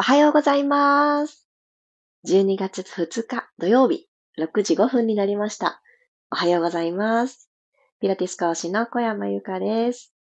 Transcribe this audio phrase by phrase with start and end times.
[0.00, 1.48] おはようございます。
[2.24, 4.06] 12月2日土曜日、
[4.38, 5.82] 6時5分になりました。
[6.30, 7.50] おはようございます。
[8.00, 10.14] ピラティス講師の小山由かです。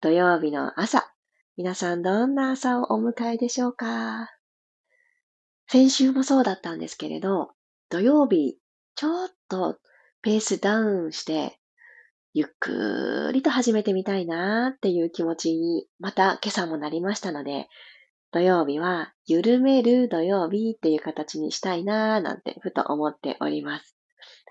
[0.00, 1.10] 土曜日の朝、
[1.56, 4.28] 皆さんどんな朝をお迎えでしょうか？
[5.66, 7.50] 先週もそうだったんですけれど、
[7.88, 8.58] 土曜日、
[8.94, 9.80] ちょっと
[10.22, 11.58] ペースダウンして、
[12.32, 17.66] ゆっくりと始めてみたいなーっていう気持ちに、また今朝もなりましたので、
[18.32, 23.96] 土曜日は、緩める土曜日っていう形にしたいなーなんてふと思っております。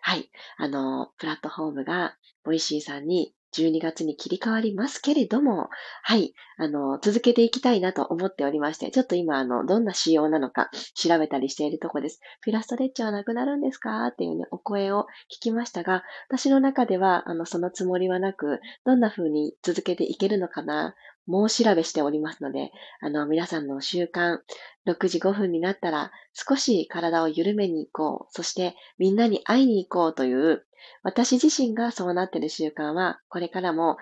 [0.02, 0.30] はい。
[0.58, 5.70] あの、プラットフォームが、 Voicy さんに12月に切り替わりますけれども、
[6.03, 12.20] はい、あの、続けていきたいなと思っておりまして、ちょっと今、あの、どんな仕様なのか調べたりしているとこです。
[12.41, 14.05] ピラストレッチはなくなるんですか？
[14.07, 20.95] っていうね、お声を聞きましたが、私の中では、あの、そのつもりはなく、どんな風に続けていけるのかな、
[21.26, 22.71] もう調べしておりますので、
[23.02, 24.40] あの、皆さんの習慣、
[24.88, 30.65] 6時5分になったら、少し体を緩めに行こう、そしてみんなに会いに行こうという、
[31.04, 33.98] 私自身がそうなっている習慣は、これからも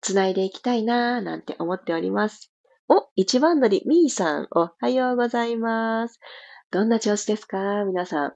[0.00, 2.52] 繋いでいきたいなぁなんて思っております。
[2.88, 6.20] お、一番乗り、みーさん、おはようございます。
[6.70, 7.84] どんな調子ですか？
[7.84, 8.34] 皆さん。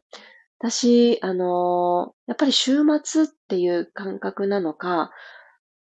[0.58, 5.10] 私、あのー、やっぱり週末っていう感覚なのか、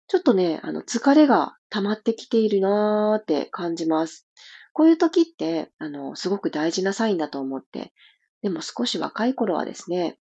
[0.08, 4.28] ちょっとね、あの、疲れが溜まってきているなーって感じます。
[4.74, 7.94] こういう時って、あの、すごく大事なサインだと思って、
[8.48, 10.18] でも少し若い頃はですね、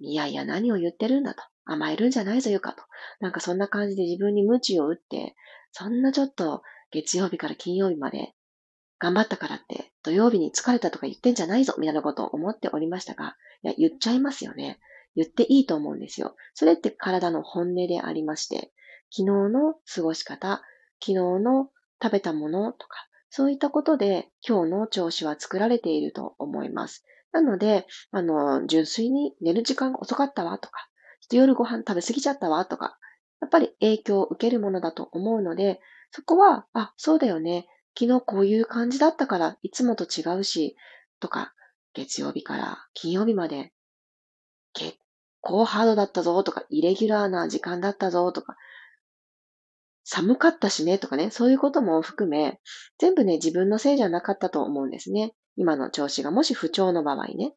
[0.00, 1.42] いやいや何を言ってるんだと。
[1.66, 2.82] 甘えるんじゃないぞよかと。
[3.20, 5.36] なんかそんな感じで自分に鞭を打って、
[5.72, 8.32] そんなちょっと月曜日から金曜日まで
[8.98, 14.80] 頑張ったからって土曜日に疲れたとか言ってんじゃないぞみたいなことを思っておりましたが、いや、言っちゃいますよね。
[15.14, 16.36] 言っていいと思うんですよ。
[16.54, 18.72] それって体の本音でありまして、
[19.10, 20.62] 昨日の過ごし方、
[21.02, 21.68] 昨日の
[22.02, 27.04] 食べたものとか、そういったことで今日の調子は作られていると思います。
[27.32, 30.88] なので、あの、純粋に寝る時間が遅かったわとか、
[31.30, 32.98] 夜ご飯食べ過ぎちゃったわとか、
[33.40, 35.80] やっぱり影響を受けるものだと思うので、
[36.10, 37.66] そこは、あ、そうだよね。
[37.98, 40.76] 昨日こういう感じだったからいつもと違うし、
[41.20, 41.52] とか、
[41.94, 43.72] 月曜日から金曜日まで
[44.72, 44.98] 結
[45.40, 48.56] 構ハードだったぞとか、イレギュラーな時間だったぞとか、
[50.04, 52.60] 寒かったしねとかね、そういうことも含め、
[52.98, 55.34] 全部ね、自分のせいじゃなかったと思うんですね。
[55.58, 57.54] 今の調子がもし不調の場合ね。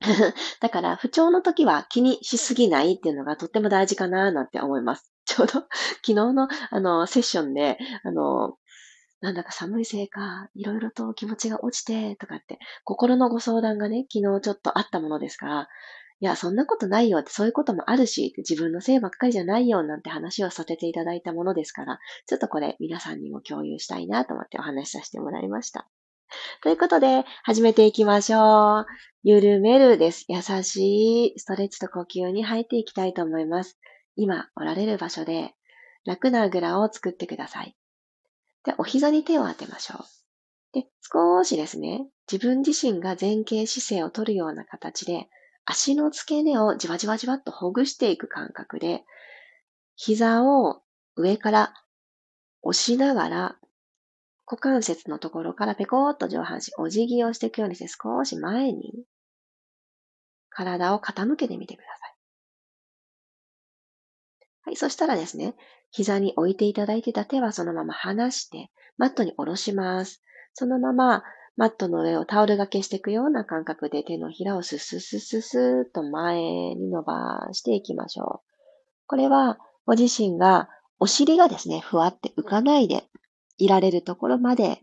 [0.60, 5.12] だから、不調の時は気にしすぎないっていうのがとっても大事かななんて思います。
[5.24, 5.68] ちょうど昨
[6.06, 8.58] 日のあのセッションで、あの、
[9.20, 15.68] なんだか寒いせいか、いろいろと気持ちが落ちて、とかって、心のご相談がね、昨日ちょっとあったものですから、
[16.18, 25.88] いや、そんなことないよって、そういうこともあるし、自分のせいばっかりじゃないよなんて話をさせていただいたものですから、ちょっとこれ皆さんにも共有したいなと思ってお話しさせてもらいました。
[26.62, 28.86] ということで、始めていきましょう。
[29.22, 30.24] 緩めるです。
[30.28, 33.78] 優しいストレッチと呼吸に入っていきたいと思います。
[34.16, 35.54] 今おられる場所で
[36.04, 37.76] 楽なあぐらを作ってください。
[38.64, 40.04] で、お膝に手を当てましょう。
[40.72, 45.28] で、少しですね、自分自身が前傾姿勢をとるような形で
[45.64, 49.04] 足の付け根をじわじわじわっとほぐしていく感覚で、
[49.94, 50.82] 膝を
[51.16, 51.74] 上から
[52.62, 53.56] 押しながら、
[54.52, 59.06] 股関節のところからペコーっと上半身、お辞儀をしていくようにして少し前に
[60.50, 62.16] 体を傾けてみてください。
[64.64, 65.54] はい、そしたらですね、
[65.90, 70.20] 膝に置いていただいてた手はそのまま離して、マットに下ろします。
[70.52, 71.22] そのまま
[71.56, 76.36] マットの上をタオル掛けしていくような感覚で手のひらをスススススーっと前
[76.74, 78.50] に伸ばしていきましょう。
[79.06, 80.68] これはご自身が
[80.98, 83.08] お尻がですね、ふわって浮かないで
[83.58, 84.82] いられるところまで、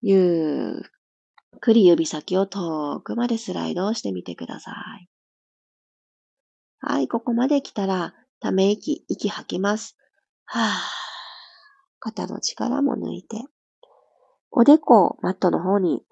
[0.00, 0.82] ゆ
[1.56, 5.08] っくり指先を遠くまでスライドしてみてください。
[6.80, 9.96] はい、ここまで来たら、ため息、息吐きます。
[10.44, 11.02] はぁ。
[12.00, 13.44] 肩の力も抜いて。
[14.50, 16.02] おでこマットの方に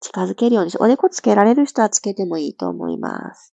[0.00, 3.54] 近づけるようにし、おでこつけられる人はつけてもいいと思います。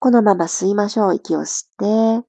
[0.00, 1.14] このまま吸いましょう。
[1.14, 2.26] 息を吸って、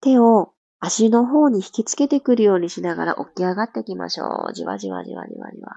[0.00, 4.52] 手を足の方に引きつけてくるようにしながら起き上がっていきましょう。
[4.54, 5.76] じわじわじわじわじわ。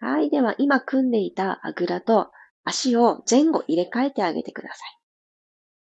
[0.00, 0.30] はい。
[0.30, 2.30] では、今組んでいたあぐらと
[2.64, 5.00] 足を前後入れ替えてあげてください。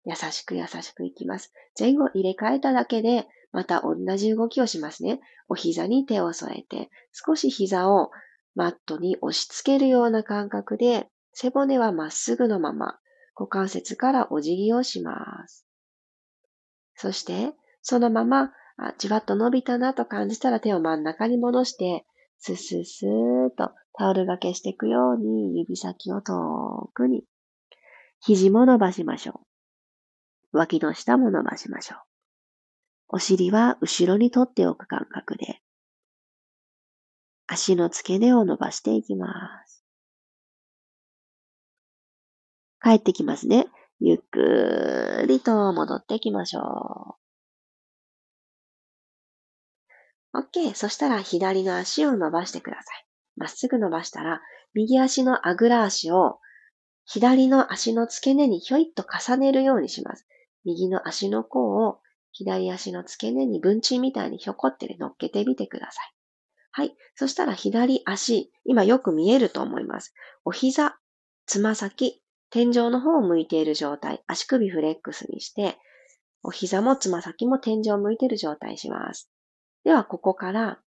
[0.06, 1.52] 優しく優しくいきます。
[1.78, 5.20] 前後入れ替えただけで、また同じ動きをしますね。
[5.48, 8.10] お膝に手を添えて、少し膝を
[8.54, 12.98] マットに押し付けるような感覚で、背骨はまっすぐのまま、
[13.40, 15.64] 股関節からお辞儀をします。
[16.94, 22.04] そして、そのまま、あじわっと伸びたなと感じたら手を真ん中に戻して、
[22.37, 27.25] スススーっとタオル掛けしていくように指先を遠くに。
[28.20, 29.40] 肘も伸ばしましょ
[30.52, 30.58] う。
[30.58, 31.98] 脇の下も伸ばしましょう。
[33.08, 35.62] お尻は後ろに取っておく感覚で、
[37.46, 39.69] 足の付け根を伸ばしていきます。
[42.82, 43.67] 帰ってきますね。
[44.00, 47.17] ゆっくりと戻ってきましょ
[50.35, 50.38] う。
[50.38, 50.75] OK。
[50.75, 53.06] そしたら左の足を伸ばしてください。
[53.37, 54.41] まっすぐ伸ばしたら、
[54.75, 56.38] 右足のあぐら足を
[57.05, 60.27] 左の足の付け根にひょいっと重ねるようにします。
[60.65, 61.99] 右の足の甲を
[62.32, 66.15] 左足の付け根に文鎮みたいにひょこって乗っけてみてください。
[66.73, 66.97] はい。
[67.17, 70.15] そしたら左足、今よく見えると思います。
[70.44, 70.99] お膝、
[71.47, 75.79] つま先、天井の方を向いている状態、足首フレックスにして、
[76.43, 79.31] お膝もつま先も天井を向いている状態します。
[79.85, 80.81] では、ここから、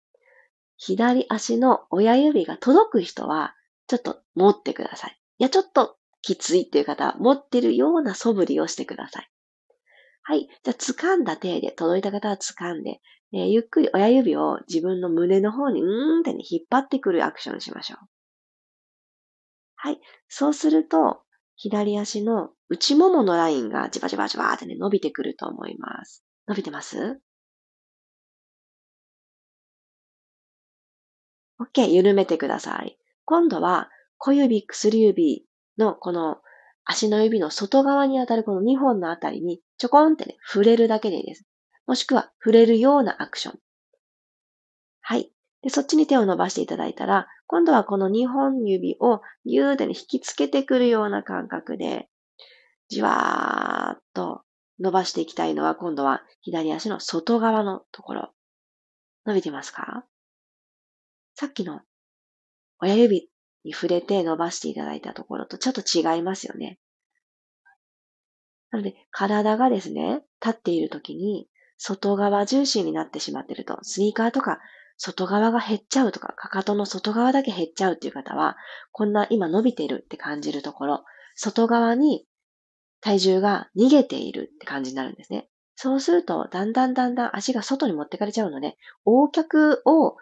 [0.78, 3.56] 左足の親指が届く人は、
[3.88, 5.20] ちょっと持ってください。
[5.38, 9.30] いや、ちょっときついっていう方は、持ってるような素振りをしてください。
[10.24, 10.48] はい。
[10.64, 13.02] じゃあ、掴んだ手で、届いた方は掴んで、
[13.34, 18.06] えー、ゆっくり親指を自分の胸の方に、うーんってね、引っ張ってくるアクションしましょう。
[19.76, 20.00] はい。
[20.28, 21.22] そうすると、
[21.64, 26.24] 左足の内もものラインがじわじわじわってね、伸びてくると思います。
[26.48, 27.22] 伸びてます
[31.60, 32.98] ?OK、緩めてください。
[33.26, 35.46] 今度は小指、薬指
[35.78, 36.42] のこの
[36.84, 41.46] 足の指の外側に当たるこの2本のあたりにちょこんってね、触れるだけでいいです。
[41.86, 43.60] もしくは触れるようなアクション。
[45.02, 45.32] はい。
[45.64, 52.10] で、そっちに手を伸ばしていただいたら、今度はこの2本指をギューでね、引きつけてくるような感覚で、
[52.90, 54.42] じわーっと
[54.80, 58.32] 伸ばしていきたいのは、今度は左足の外側のところ。
[59.26, 60.04] 伸びてますか？
[61.36, 61.82] さっきの
[62.80, 63.30] 親指
[63.64, 66.80] に触れて伸ばしていただいたところとちょっと違いますよね。
[68.72, 71.48] なので、体がですね、立っているときに、
[71.78, 74.60] 外側重心になってしまっていると、スニーカーとか
[75.04, 78.56] 外側が減っちゃうとか、かかとの外側だけ減っちゃうっていう方は、
[78.92, 81.04] こんな今伸びてるって感じるところ、
[81.34, 82.28] 外側に
[83.00, 85.50] 体重が逃げているって感じになるんですね。
[85.76, 90.18] そうすると、だんだんだんだん足が外に持ってかれちゃうので、横脚を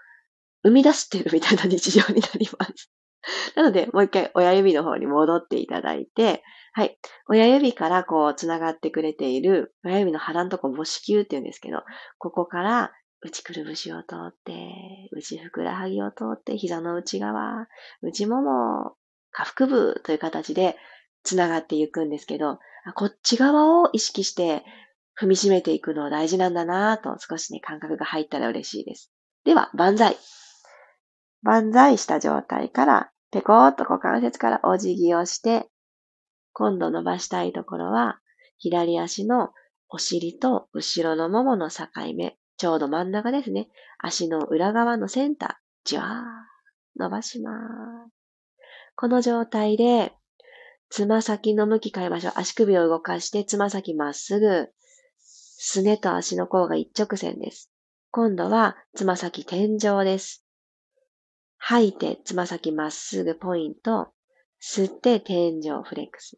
[0.63, 2.89] 生み出してるみたいな日常になります。
[3.57, 6.41] なので、もう一回親指の方に戻っていただいて、
[6.71, 6.97] はい。
[7.27, 11.83] 親指からこう、繋がってくれている、親指の腹のとこ母子球って言うんですけど、
[12.17, 17.67] ここから内くるぶしを通って、内ふくらはぎを通って、膝の内側、
[18.01, 18.95] 内もも、
[19.31, 20.77] 下腹部という形で
[21.23, 22.59] 繋がっていくんですけど、
[22.95, 24.63] こっち側を意識して
[25.19, 29.11] 踏みしめていくの大事なんだなぁと少しね、感覚が入ったら嬉しいです。
[29.43, 30.17] では、万歳。
[31.41, 35.67] 万歳した状態から、ペコーっと股関節からお辞儀をして、
[36.53, 38.19] 今度伸ばしたいところは、
[38.57, 39.49] 左足の
[39.89, 41.85] お尻と後ろのももの境
[42.15, 43.69] 目、ちょうど真ん中ですね。
[43.97, 47.53] 足の裏側のセンター、じわー、伸ばしま
[48.07, 48.13] す。
[48.95, 50.13] この状態で、
[50.89, 52.33] つま先の向き変えましょう。
[52.35, 54.67] 足首を動かして、つま先まっすぐ。
[55.19, 57.71] すねと足の甲が一直線です。
[58.11, 60.45] 今度は、つま先天井です。
[61.57, 64.09] 吐いて、つま先まっすぐポイント。
[64.61, 66.37] 吸って天井フレックス。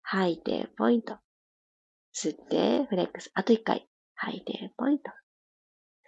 [0.00, 1.18] 吐いてポイント。
[2.14, 3.30] 吸ってフレックス。
[3.34, 3.86] あと一回。
[4.14, 5.10] 吐いてポイント。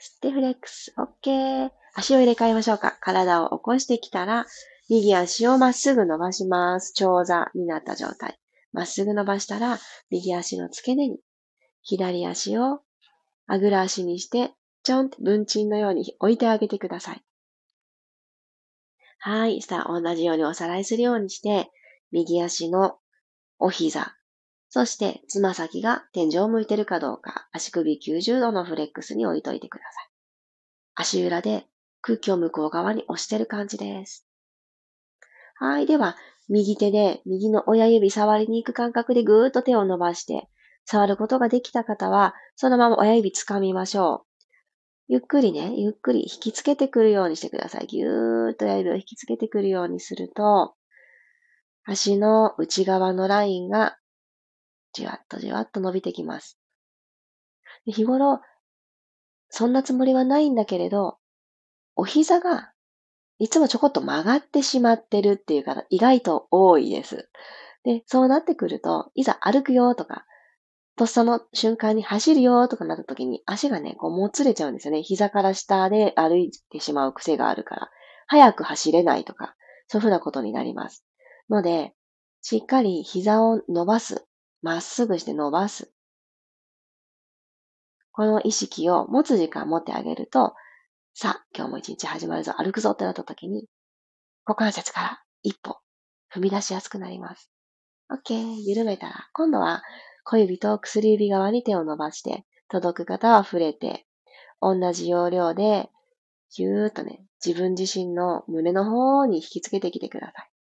[0.03, 0.93] 吸ってフレックス。
[0.99, 1.71] OK。
[1.95, 2.99] 足を入れ替えましょうか。
[3.01, 4.47] 体を起こしてきたら、
[4.89, 6.93] 右足をまっすぐ伸ばします。
[6.93, 8.41] 長座になった状態。
[8.73, 9.79] まっすぐ伸ばしたら、
[10.11, 11.21] 右足の付け根に、
[11.83, 12.81] 左足を
[13.47, 17.23] あぐら足にして、ちょんって文鎮のように置いてあげてください。
[19.21, 19.63] はい。
[19.63, 21.71] さあ、同じようにおさらいするようにして、
[22.11, 22.99] 右足の
[23.61, 24.17] お膝、
[24.75, 30.09] そして、つま先が天井を向いてるかどうか、足首90度のフレックスに置いといてください。
[30.95, 31.67] 足裏で
[32.01, 34.27] 空気を向こう側に押してる感じです。
[35.57, 35.85] はい。
[35.85, 36.17] では、
[36.49, 40.49] 右手で右の親指触りに行く感覚でぐーっと手を伸ばして、
[40.87, 44.43] 触ることができた方は、そのまま親指掴みましょう。
[45.09, 47.87] ゆっくりね、ゆっくり引きつけてくるようにしてください。
[47.89, 50.73] ぎゅーっと親指を引きつけてくるようにすると、
[51.85, 53.99] 足の内側のラインが
[54.93, 56.59] じわっとじわっと伸びてきます。
[57.87, 58.41] 日頃、
[59.49, 61.19] そんなつもりはないんだけれど、
[61.97, 62.73] お膝が
[63.39, 67.29] いつもちょこっと曲がってしまってるっていう方意外と多いです。
[67.85, 70.25] で、そうなってくると、いざ歩くよとか、
[70.97, 75.03] とっさの瞬間に走るよとかなった時に足がね、こうもつれちゃうんですよね。
[75.03, 77.91] 膝から下で歩いてしまう癖があるから。
[78.29, 79.55] 早く走れないとか、
[79.89, 81.05] そういうふうなことになります。
[81.51, 81.93] ので、
[82.41, 84.27] しっかり膝を伸ばす。
[84.63, 85.93] まっすぐして伸ばす。
[88.13, 90.55] この意識を持つ時間持ってあげると、
[91.15, 93.69] さあ、今日も一日始まるぞ、歩くぞってなった時に、
[94.45, 95.79] 股関節から一歩
[96.33, 97.51] 踏み出しやすくなります。
[98.11, 98.61] OK。
[98.63, 99.83] 緩めたら、今度は
[100.25, 104.07] 小指と薬指側に手を伸ばして、届く方は触れて、
[104.61, 105.91] 同じ要領で、
[106.55, 110.52] ぎゅーっとね、自分自身の胸の方に引きつけてきてください。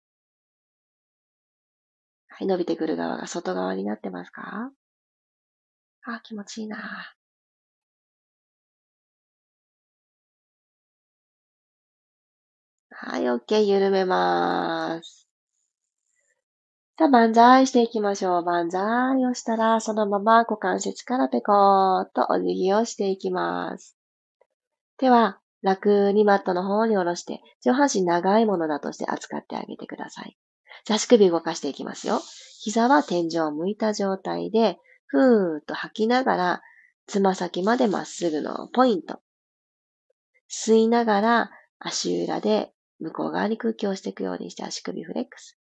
[2.41, 4.71] い、伸びてくる側が外側になってますか？
[6.03, 7.15] あ、気持ちいいな
[12.89, 13.63] はい、OK。
[13.63, 15.27] 緩めます。
[16.97, 18.43] さあ、万歳していきましょう。
[18.43, 23.97] 万歳をしたら、そのまま股関節からペコーっとお辞儀をしていきます。
[24.97, 30.37] 手は楽にマットの方に下ろして、上半身長いものだとして扱ってあげてください。
[30.87, 32.21] 足首動かしていきますよ。
[32.59, 36.61] 膝は天井を向いた状態で、ふーっと吐きながら、
[37.07, 39.19] つま先までまっすぐのポイント。
[40.49, 45.57] 吸いながら足裏で向こう側に空気をしていくようにして足首フレックス。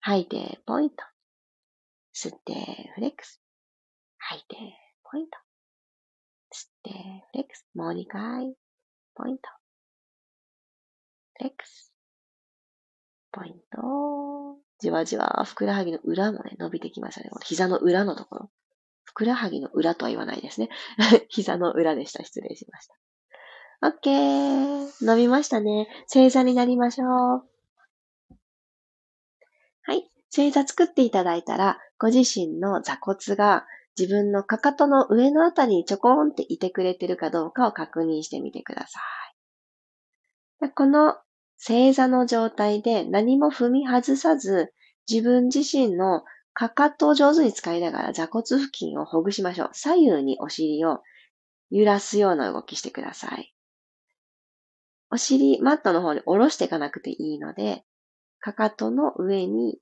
[0.00, 0.96] 吐いて、ポイント。
[2.14, 3.40] 吸って、フレックス。
[4.18, 4.56] 吐いて、
[5.04, 5.38] ポイント。
[6.52, 6.90] 吸って、
[7.32, 7.66] フレックス。
[7.74, 8.54] もう2回。
[9.14, 9.42] ポイント。
[11.34, 11.91] フレックス。
[13.32, 14.58] ポイント。
[14.78, 17.30] じわじわ、ふくらはぎの裏もね、伸びてきましたね。
[17.30, 18.50] この膝の裏のところ。
[19.04, 20.68] ふくらはぎの裏とは言わないですね。
[21.28, 22.24] 膝の裏でした。
[22.24, 22.94] 失礼しました。
[23.84, 25.04] オッケー。
[25.04, 25.88] 伸びましたね。
[26.06, 27.08] 正座になりましょう。
[29.82, 30.10] はい。
[30.30, 33.66] 正座作っていただいたら、ご自身の座骨が
[33.98, 39.00] 自分のかかとの上のあたりにちょこんっていてくれてるかどうかを確認してみてくださ
[40.66, 40.70] い。
[40.70, 41.16] この
[41.64, 44.72] 正座の状態で何も踏み外さず、
[45.08, 49.70] 自分自身のかかとを上手に使いながら座骨付近をほぐしましょう。
[49.72, 51.02] 左右にお尻を
[51.70, 53.54] 揺らすような動きしてください。
[55.12, 57.84] お尻、マットの方に下ろしていかなくていいので、
[58.40, 59.78] かかとの上に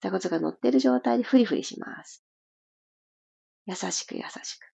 [0.00, 2.24] 座骨が乗ってる状態でフリフリします。
[3.66, 4.64] 優しく優しく。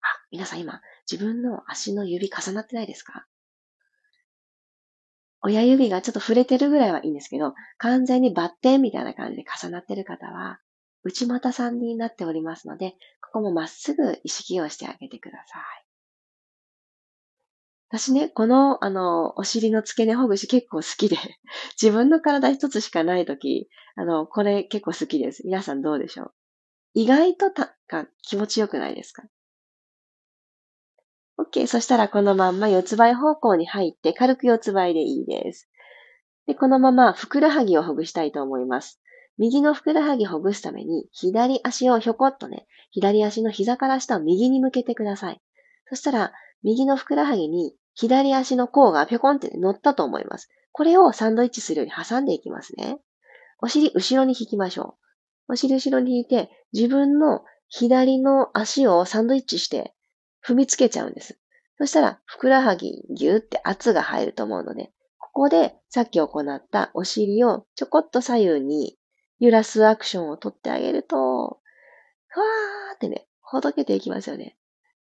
[0.00, 0.80] あ、皆さん今、
[1.10, 3.26] 自分の足の指重なってないですか？
[5.42, 10.60] 親指がちょっと触れてるぐらいはいいんですけど、完全にバッテンみたいな感じで重なってる方は、
[11.04, 15.86] 内股さんになっておりますので、ここもまっすぐ意識をしてあげてください。
[17.88, 21.16] 私ね、この、あの、お尻の付け根ほぐし結構好きで、
[21.80, 25.42] 自分の体一つしかないとき、あの、これ結構好きです。
[25.46, 26.32] 皆さんどうでしょう？
[26.94, 29.24] 意外とた、が気持ちよくないですか？
[31.38, 31.66] ?OK。
[31.66, 35.68] そしたらこのまんま四つ倍方向に入って軽く四つ倍でいいです。
[36.46, 39.00] で、このままふくらはぎをほぐしたいと思います。
[39.38, 45.42] 右のふくらはぎほぐすために、左足をひょこっとね、左足の膝から下を右に向けてください。
[45.88, 50.48] そしたら、右のふくらはぎに左足の甲がぴょこんって乗ったと思います。
[50.72, 52.98] これをサンドイッチするように挟んでいきますね。
[53.60, 54.96] お尻後ろに引きましょ
[55.48, 55.52] う。
[55.52, 59.94] お尻後ろに引いて、自分の左の足をサンドイッチして
[60.46, 61.38] 踏みつけちゃうんです。
[61.78, 68.96] そしたら、ふくらはぎぎゅーって圧が入ると思うので、ここでさっき行ったお尻をちょこっと左右に
[69.38, 71.60] 揺らすアクションをとってあげると、
[72.28, 74.56] ふわーってね、ほどけていきますよね。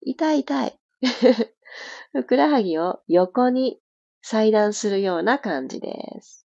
[0.01, 0.79] 痛い痛い。
[2.13, 3.79] ふくらはぎを横に
[4.21, 6.47] 裁断するような感じです。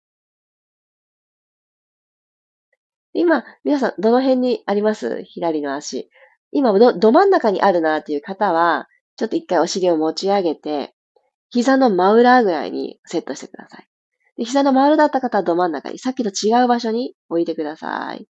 [3.13, 5.23] 今、皆さん、どの辺にあります？
[5.23, 6.09] 左の足。
[6.51, 10.93] 今ど、ど真ん中にあるなっていう方は、ちょっと一回お尻を持ち上げて、
[11.49, 13.87] 膝の真裏ぐらいにセットしてください。
[14.37, 18.27] で膝の真裏だった方はど真ん中に、さっきと違う場所に置いてください。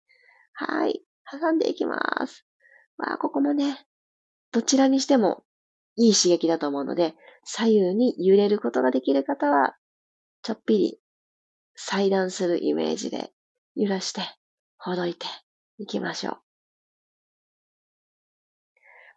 [0.53, 1.03] はい。
[1.31, 2.47] 挟んでいきます。
[2.99, 3.87] わあ、ここもね、
[4.53, 5.45] どちらにしても
[5.97, 9.77] いい刺激だと思うので、左右に揺れることができる方は、
[10.43, 11.01] ちょっぴり
[11.75, 13.33] 裁断するイメージで
[13.75, 14.23] 揺らして、
[14.79, 15.27] ほどいて
[15.79, 16.46] いきましょう。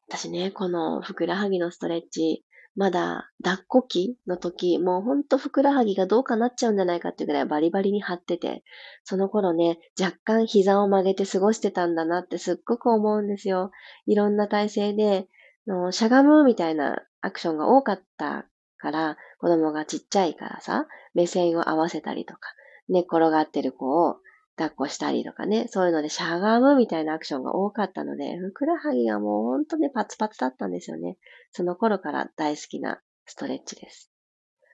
[0.10, 2.44] 私ね、このふくらはぎのストレッチ、
[2.76, 8.64] まだ抱っこ期の時、もうほんとふくらはぎがどうかなっちゃうんじゃないかっていうぐらいバリバリに張ってて、
[9.04, 13.70] その頃ね、若干膝を曲げて過ごしてたんだなってすっごく思うんですよ。
[14.08, 15.28] いろんな体勢で
[15.68, 18.48] のしゃがむみたいなアクションが多かった
[18.78, 22.40] から、子供がちっちゃいからさ、目線を合わせたりとか、
[22.88, 24.18] 寝転がってる子を
[24.60, 31.18] 抱っこしたりとかね、そういうのでしゃがむみたいなアクションが多かったので、ふくらはぎがもうほんとね、パツパツだったんですよね。
[31.52, 34.12] その頃から大好きなストレッチです。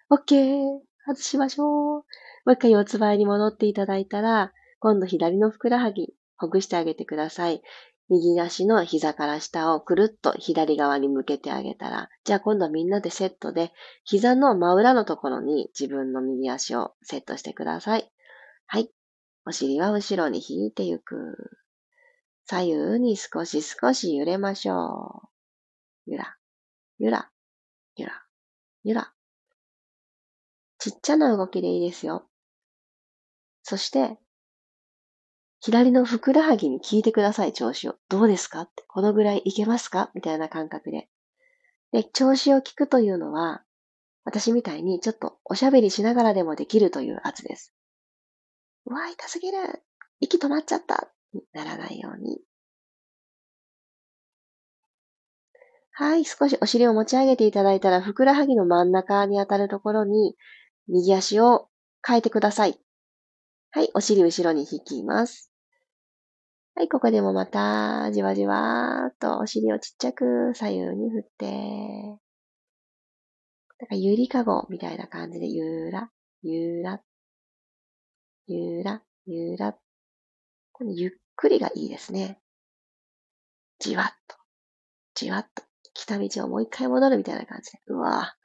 [0.09, 0.63] OK!
[1.05, 1.67] 外しましょう。
[1.97, 2.03] も
[2.47, 7.61] う一回四つ倍に戻っていただいたら、今度左のふくらはぎ、ほぐしてあげてください。
[8.09, 13.71] 右足の膝から下をくるっと左側に向けてあげたら、じゃあ今度はみんなでセットで、
[14.03, 18.11] 膝の真裏のところに自分の右足をセットしてください。
[18.65, 18.89] はい。
[19.45, 21.57] お尻は後ろに引いていく。
[22.47, 25.23] 左右に少し少し揺れましょ
[26.05, 26.11] う。
[26.11, 26.35] ゆら、
[26.99, 27.31] ゆら、
[27.95, 28.23] ゆら、
[28.83, 29.13] ゆら。
[30.77, 32.27] ちっちゃな動きでいいですよ。
[33.63, 34.19] そして、
[35.59, 37.95] 左のふくらはぎに聞いてください、調子を。
[38.09, 38.61] どうですか？
[38.61, 38.83] って。
[38.87, 40.11] このぐらいいけますか？
[40.13, 41.09] みたいな感覚で。
[41.91, 43.63] で、調子を聞くというのは、
[44.23, 47.73] 私みたいにちょっとおしゃべりしながらでもできるという圧です。
[48.85, 49.83] うわ、痛すぎる
[50.19, 51.11] 息止まっちゃった
[51.53, 52.39] ならないように。
[55.97, 60.35] はい、少しお尻を持ち上げていただいたら、ふくらはぎの真ん中に当たるところに、
[60.87, 61.69] 右足を
[62.05, 62.77] 変えてください。
[63.71, 65.51] はい、お尻後ろに引きます。
[66.75, 71.45] はい、ここでもまた、じわじわーっとお尻をちっちゃく左右に振って、
[73.79, 76.11] なんかゆりかごみたいな感じで、ゆら、
[76.43, 77.01] ゆらっ、
[78.47, 79.75] ゆら、ゆら。
[80.71, 82.39] このゆっくりがいいですね。
[83.79, 84.35] じわっと、
[85.15, 87.79] じわっと、来た道をもう一回戻るみたいな感じで。
[87.87, 88.35] うわ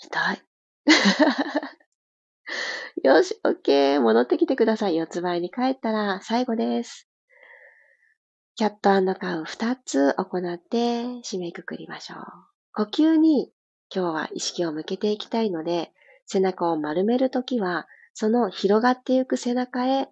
[0.00, 0.06] ぁ。
[0.06, 0.42] 痛い。
[3.02, 4.00] よし、オッケー。
[4.00, 4.96] 戻ってきてください。
[4.96, 7.08] 四つ倍に帰ったら最後です。
[8.54, 12.18] キャットカウ二つ行って締めくくりましょう。
[12.72, 13.52] 呼吸に
[13.94, 15.92] 今日は意識を向けていきたいので、
[16.26, 17.86] 背中を丸めるときは、
[18.20, 20.08] その広がっていく背中へ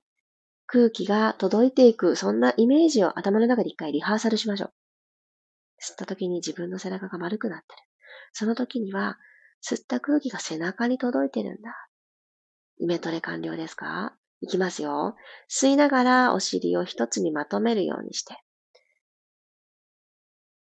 [0.67, 4.73] 空気が届いていく、そんなイメージを頭の中で一回リハーサルしましょう。
[5.83, 7.83] 吸った時に自分の背中が丸くなってる。
[8.33, 9.19] その時には、
[9.61, 11.89] 吸った空気が背中に届いてるんだ。
[12.79, 14.15] イメトレ完了ですか？
[14.41, 15.17] いきますよ。
[15.51, 18.37] 吸いながらお尻を一つにまとめるようにして。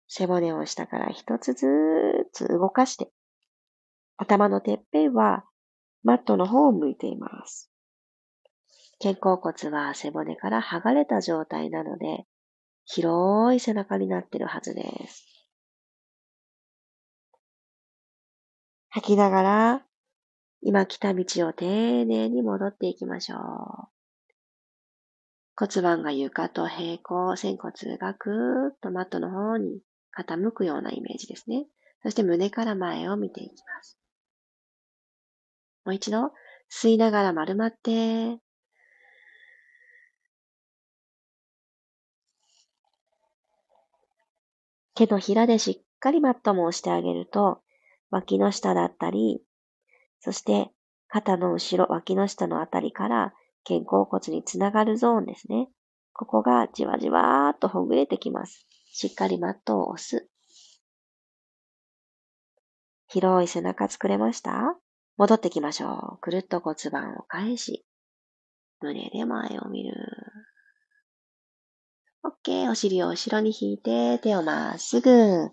[0.08, 1.68] 背骨を下から一つず
[2.34, 3.12] つ動かして。
[4.18, 5.44] 頭のてっぺんは
[6.04, 7.70] マットの方を向いています。
[9.02, 12.26] 肩甲骨は背骨から剥がれた状態なので、
[12.86, 15.26] 広い背中になっているはずです。
[18.90, 19.86] 吐きながら
[20.62, 23.40] 今来た道を丁寧に戻っていきましょう。
[25.56, 29.82] 骨盤が床と平行、仙骨がぐーっとマットの方に
[30.18, 31.66] 傾くようなイメージですね。
[32.02, 33.99] そして胸から前を見ていきます。
[35.90, 36.34] もう一度、
[36.72, 38.38] 吸いながら丸まって、
[44.94, 47.64] 手のひらでしっかりマットも押してあげると、
[48.12, 49.42] 脇の下だったり、
[50.20, 50.70] そして
[51.08, 53.34] 肩の後ろ、脇の下のあたりから
[53.68, 55.70] 肩甲骨につながるゾーンですね。
[56.14, 58.68] ここがじわじわーっとほぐれてきます。
[58.92, 60.30] しっかりマットを押す。
[63.08, 64.78] 広い背中作れました？
[65.20, 66.18] 戻ってきましょう。
[66.22, 67.86] くるっと骨盤を返し、
[68.80, 69.94] 胸で前を見る。
[72.24, 72.70] OK。
[72.72, 75.50] お尻を後ろに引いて、手をまっすぐ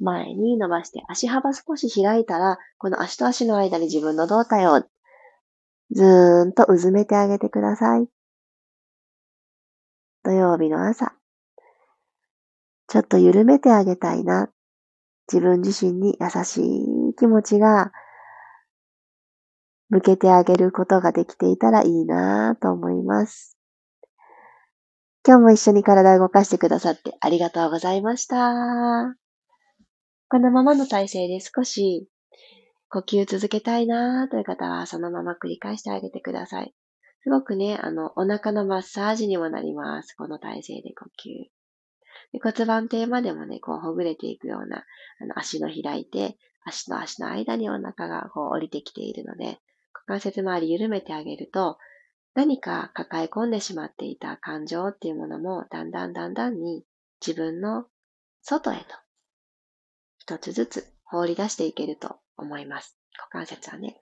[0.00, 4.82] 前に伸ばして、足幅少し開いたら、この足と足の間に自分の胴体を
[5.92, 8.08] ずーんとうずめてあげてください。
[10.24, 11.14] 土曜日の朝、
[12.88, 14.50] ちょっと緩めてあげたいな。
[15.32, 17.92] 自分自身に優しい気持ちが
[19.90, 23.56] 向けてあげることができていたらいいなと思います。
[25.26, 29.16] 今日も一緒に体を動かしてくださってありがとうございました。
[30.28, 32.08] このままの体勢で少し
[32.88, 36.74] 呼吸続けたいなという方はそのまま繰り返してあげてください。
[37.24, 40.12] すごくね、あの、お腹のマッサージにもなります。
[40.12, 41.48] この体勢で呼吸。
[42.32, 44.84] で骨盤底までもね、こうほぐれていくような、
[45.20, 49.58] あの、足の開いて、足と足の間にお腹がこう降りてきているので、
[50.06, 51.78] 関節周り緩めてあげると、
[52.34, 56.84] 何か抱え込んでしまっていた感情っていうものも、だんだんだんだんに
[57.24, 57.86] 自分の
[58.42, 58.84] 外へと
[60.18, 62.98] 一つずつ放り出していけると思います。
[63.16, 64.00] 股関節はね、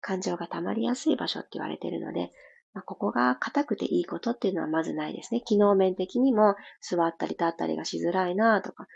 [0.00, 2.30] 感情が溜まりやすい場所って言われているので、
[2.72, 5.40] まあ、ここが硬くていいことっていうのはまずないですね。
[5.40, 8.86] 機能面的にも座ったり立ったりがしづらいなとか、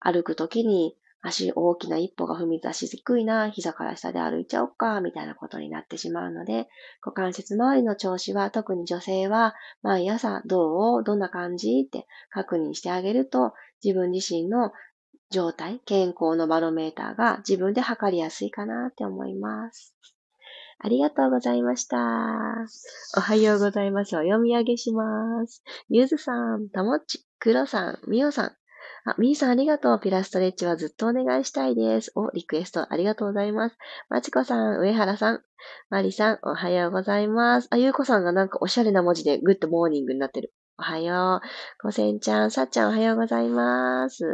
[0.00, 6.68] 歩くときに足大きな一歩が踏み出しにくいな、膝から下で歩いちゃおうか、みたいなことになってしまうので、
[7.04, 13.52] 股関節周りの調子は特に女性は毎朝どうどんな感じって確認してあげると
[13.84, 14.72] 自分自身の
[15.30, 19.94] 状態、健康のバロメーターが自分で測りやすいかなって思います。
[20.82, 21.98] ありがとうございました。
[23.16, 24.16] おはようございます。
[24.16, 25.62] お読み上げします。
[25.90, 28.56] ゆずさん、たもっち、くろさん、みおさん、
[29.04, 30.00] あ、みーさんありがとう。
[30.00, 32.12] ピラストレッチはずっとお願いしたいです。
[32.14, 33.76] お、リクエストありがとうございます。
[34.08, 35.42] まちこさん、上原さん、
[35.88, 37.68] まりさん、おはようございます。
[37.70, 40.52] あ、ゆうこさんがなんかおしゃれな文字で good morning になってる。
[40.78, 41.82] おはよう。
[41.82, 44.24] こせんちゃん、さっちゃんおはようございます。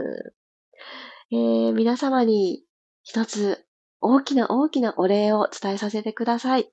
[1.32, 2.62] えー、皆様に
[3.02, 3.64] 一つ
[4.00, 6.70] 大きな大きなお礼を伝えさせてください。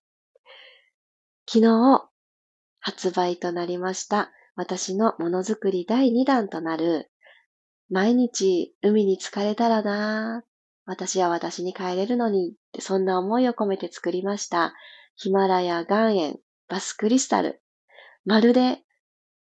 [1.48, 2.10] 昨日、
[2.80, 7.10] 発売となりました私のものづくり第2弾となる
[7.94, 10.44] 毎日海に浸かれたらな
[10.84, 14.74] 私は私に帰れるのにってそんな思いを込めて作りました
[15.16, 17.62] ヒマラヤ岩塩バスクリスタル。
[18.26, 18.80] まるで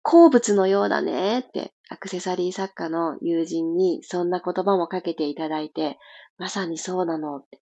[0.02, 5.98] 鉱物のようだねってアクセサリー作家の友人にそんな言葉もかけていただいて、
[6.36, 7.62] まさにそうなのって。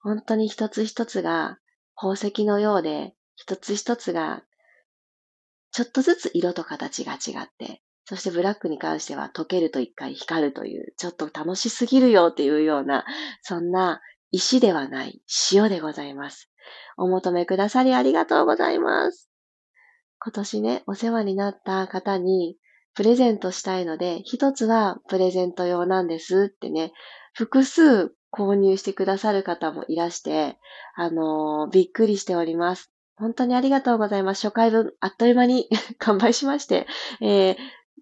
[0.00, 1.58] 本当に一つ一つが
[1.94, 4.42] 宝石のようで、一つ一つが
[5.70, 13.04] ちょっとずつ色と形が違って、そしてブラックに関しては溶けると一回光るという、ちょっと楽しすぎるよっていうような、
[13.42, 15.20] そんな石ではない
[15.52, 16.48] 塩でございます。
[16.96, 19.28] お求めくださりありがとうございます。
[20.20, 22.56] 今年ね、お世話になった方に
[22.94, 26.92] プレゼントしたいので、一つはプレゼント用なんですってね、
[27.34, 30.58] 複数購入してくださる方もいらして、
[30.94, 32.92] あのー、びっくりしております。
[33.16, 34.46] 本当にありがとうございます。
[34.46, 36.86] 初回分、あっという間に 完売しまして、
[37.20, 37.56] えー、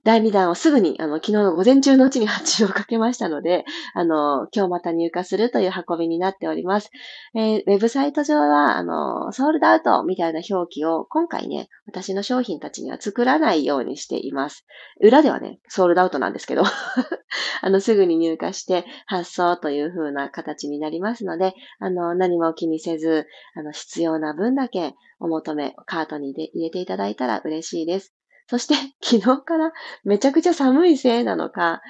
[0.05, 3.65] 第2弾をすぐに、あの、昨日の午前中のうちに発注をかけましたので、
[3.95, 6.91] あの、今日また入荷するという運びになっております。
[7.35, 14.67] えー、ウェブサイト上は、あの、ソールドアウトみたいな表記を今回ね、私の商品たちには作らないようにしています。
[15.01, 16.65] 裏ではね、ソールドアウトなんですけど、
[17.63, 28.13] あの、すぐに入荷して発送という風な形になりますので、あの、何も気にせず、あの、必要な分だけお求め、カートに入れていただいたら嬉しいです。
[28.47, 29.73] そして 昨日から
[30.05, 31.83] めちゃくちゃ寒いせいなのか、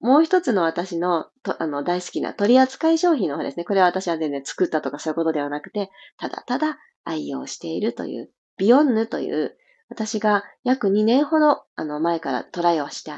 [0.00, 1.26] もう一つの私の
[1.58, 3.64] あの大好きな取扱い商品の方ですね。
[3.64, 9.56] これは私は全然作ったとかそういうことではなくて、ただただ愛用しているという、ビヨンヌという、
[9.88, 13.12] 私が約2年ほどあの前からトライをして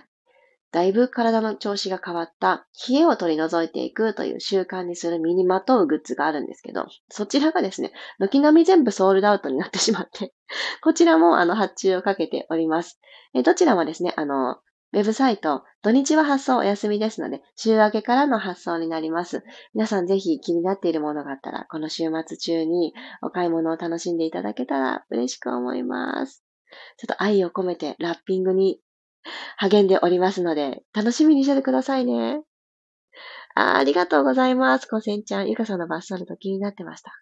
[0.72, 10.32] だいぶ体の調子が変わった冷えを取り除いていくという習慣にする身にまとうグッズがあるんですけど、そちらがですね、軒並み全部ソールドアウトになってしまって、
[10.82, 13.00] こちらもあの発注をかけております。
[13.34, 14.58] えどちらもですね、あの、
[14.92, 19.44] ウェブサイト、土日は発送お休みですので、週明けからの発送になります。
[19.72, 26.44] 皆さんぜひ気になっているものがあったら、この週末中にお買い物を楽しんでいただけたら嬉しく思います。
[26.98, 28.80] ちょっと愛を込めてラッピングに
[29.58, 32.42] 励んでおりますので、楽しみにしててくださいね。
[33.54, 34.86] あありがとうございます。
[34.86, 37.12] コセンちゃん、ゆかさんのバスソルト気になってました。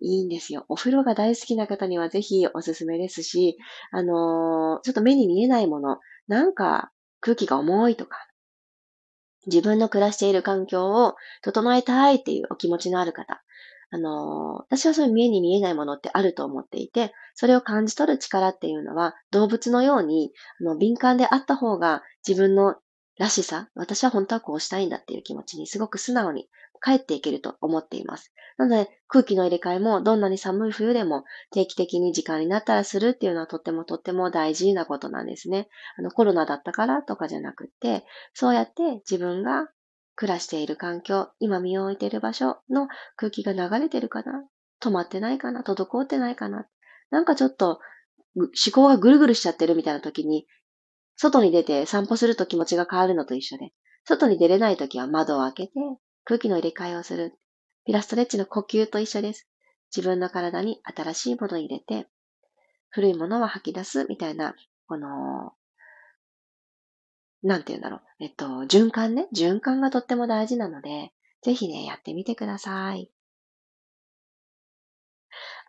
[0.00, 0.64] いいんですよ。
[0.68, 3.56] お風呂が大好きな方にはぜひおすすめですし、
[3.90, 8.28] あのー、ちょっと目に見えないもの、なんか空気が重いとか、
[9.46, 13.42] 自分の暮らしている環境を整えたいっていうお気持ちのある方、
[13.90, 22.76] あの、私はそういう見えに見えないものってあると思っていて、それを感じ取る力っていうのは動物のようにあの敏感であった方が自分の
[23.18, 26.48] らしさ、私は本当はこうしたいんだっていう気持ちにすごく素直に
[26.82, 28.32] 帰っていけると思っています。
[28.56, 35.68] なので、空気の入れ替えもどんなに寒い冬でも定期的に時間になったらするっていうのはとってもとっても大事なことなんですね。
[35.96, 39.68] あのコロナだったからとかじゃなくて、そうやって自分が
[40.18, 44.44] 暮らしている環境、今身を置いている場所の空気が流れてるかな？
[44.82, 45.62] 止まってないかな？
[45.62, 46.66] 滞ってないかな？
[47.12, 47.78] なんかちょっと
[48.36, 50.48] 思考がぐるぐるしちゃってるみたいな時に、
[51.14, 53.70] 外に出て散歩すると気持ちが変わるのと一緒で、
[54.04, 55.74] 外に出れない時は窓を開けて
[56.24, 57.34] 空気の入れ替えをする。
[57.86, 59.46] ピラストレッチの呼吸と一緒です。
[59.96, 62.08] 自分の体に新しいものを入れて、
[62.90, 64.56] 古いものは吐き出すみたいな、
[64.88, 65.52] この
[67.42, 68.00] なんて言うんだろう。
[68.20, 69.28] えっと、循環ね。
[69.34, 73.10] 循環がとっても大事なので、ぜひね、やってみてください。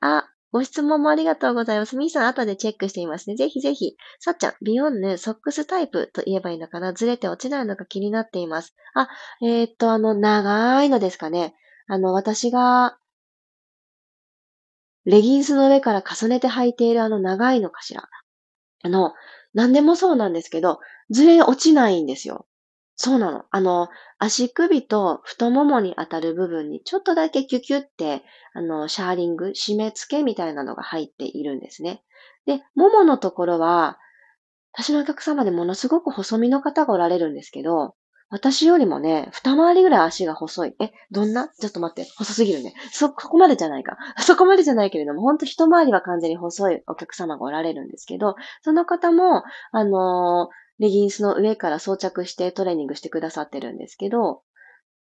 [0.02, 1.96] あ、ご質問もありがとうございます。
[1.96, 3.36] みーさん、後でチェックしていますね。
[3.36, 3.98] ぜひぜひ。
[4.20, 6.92] さっちゃん、ビヨンヌ、ソックスタイプと言えばいいのかな？
[6.94, 8.74] ずれて落ちないのか気になっています。
[8.96, 9.08] あ、
[9.44, 11.54] えー、っと、あの、長いのですかね。
[11.88, 12.98] あの、私が、
[15.06, 18.10] レギンスの上から重ねて履いているあの長いのかしら？
[18.82, 19.14] あの、
[19.54, 20.80] 何でもそうなんですけど、
[21.10, 22.46] ずれ落ちないんですよ。
[22.96, 23.46] そうなの。
[23.50, 32.04] あの、足首と太ももに当たる部分にちょっとだけキュキュって、あの、シャーリング、締め付けみたいなのが入っているんですね。
[32.46, 33.98] で、もものところは、
[34.74, 37.96] 私のお客様でものすごく細身の方がおられるんですけど、
[38.30, 40.76] 私よりもね、二回りぐらい足が細い。
[40.80, 41.48] え、どんな？
[41.48, 42.12] ちょっと待って。
[42.18, 42.74] 細すぎるね。
[42.92, 43.98] そ、そこまでじゃないか。
[44.22, 54.42] そこまでじゃないけれども、ほんと一回りは完全に細いお客様がおられるんですけど、その方も、あのーレギンスの上から装着してトレーニングしてくださってるんですけど、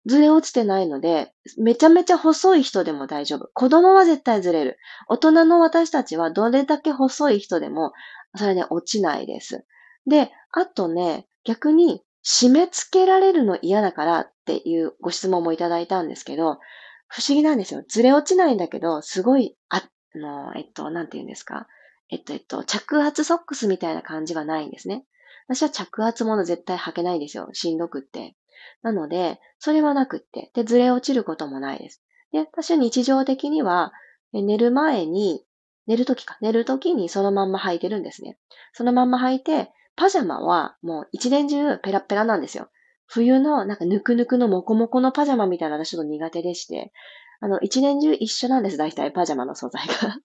[0.07, 3.51] ずれ落ちてないので、めちゃめちゃ細い人でも大丈夫。
[3.53, 4.79] 子供は絶対ずれる。
[5.09, 7.93] 大人の私たちはどれだけ細い人でも、
[8.37, 9.65] それね、落ちないです。
[10.07, 16.59] で、あとね、逆に締め付けられるの嫌だからっていうご質問もいただいたんですけど、
[17.07, 17.83] 不思議なんですよ。
[17.89, 19.83] ずれ落ちないんだけど、すごい、あ、
[20.15, 21.67] の、えっと、なんて言うんですか？
[22.11, 25.05] えっと、えっと、着圧ソックスみたいな感じはないんですね。
[25.49, 27.49] 私は着圧もの絶対履けないですよ。
[27.53, 28.37] しんどくって。
[28.83, 30.51] なので、それはなくって。
[30.55, 32.03] で、ずれ落ちることもないです。
[32.33, 33.93] で、私は日常的には、
[34.33, 35.45] 寝る前に、
[35.87, 38.39] 寝るときか、寝るときにそのまんま履いてるんですね。
[38.75, 42.69] そのまんま履いて、パジャマはもう一年中ペラペラなんですよ。
[43.07, 46.93] 冬のなんかぬくぬくのモコモコのパジャマみたいなの私ちょっと苦手でして、
[47.41, 50.19] あの、一年中一緒なんです、大体パジャマの素材が。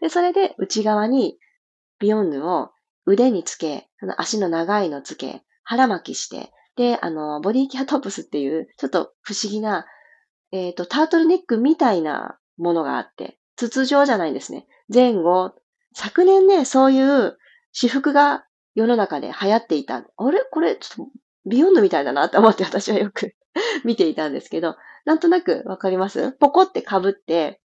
[0.00, 1.38] で、それで内側に
[1.98, 2.70] ビヨンヌを
[3.06, 9.86] 腕につけ、その足の長いのつけ、腹巻きして、で、あの、ボディキャートップスっていう、ちょっと不思議な、
[10.52, 14.66] えっ、ー、と、タートルネックみたいなものがあって、筒状じゃないんですね。
[14.92, 15.52] 前後、
[15.94, 17.38] 昨年ね、そういう
[17.72, 20.04] 私服が世の中で流行っていた。
[20.16, 20.40] あれ？
[20.50, 21.12] これ、ちょっと、
[21.46, 23.34] ビヨンドみたいだなって思って私はよく
[23.84, 26.32] 見ていたんですけど、なんとなくわかります？
[26.32, 27.60] ポコって被って、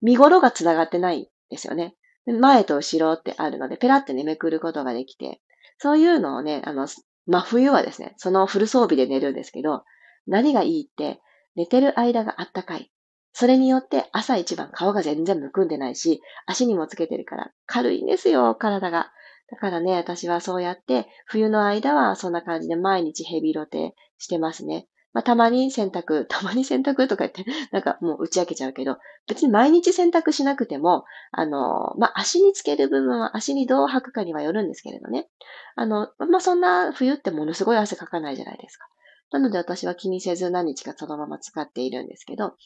[0.00, 1.96] 見頃が繋がってないですよね。
[2.32, 5.40] 前と後ろってあるので、ペラってね、めくることができて、
[5.78, 6.86] そういうのをね、あの、
[7.26, 9.84] 真冬はですね、そのフル装備で寝るんですけど、
[10.26, 11.20] 何がいいって、
[11.56, 12.90] 寝てる間があったかい。
[13.32, 19.12] それによって朝一番顔が全然むくんでないし、足にもつけてるから軽いんですよ、体が。
[19.50, 24.88] だからね、私はそうやって、冬の間はそんな感じで毎日ヘビロテしてますね。
[25.12, 35.28] まあ、たまに洗濯、 たまに洗濯とか言って、なんかもう打ち明けちゃうけど、別に毎日洗濯しなくても、あの、まあ、足につける部分は足にどう履くかにはよるんですけれどね。
[35.76, 38.86] あの、まあ、そんな冬ってものすごい汗かかないじゃないですか。
[39.30, 42.56] なので私は気にせず何日かそのまま使っているんですけど、